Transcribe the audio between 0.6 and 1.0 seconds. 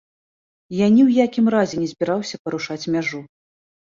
Я